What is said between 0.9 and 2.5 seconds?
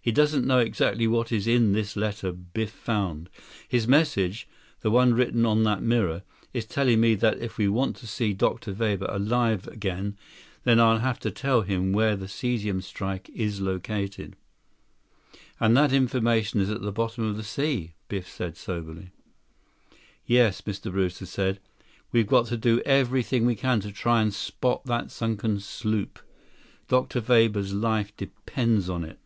what is in this letter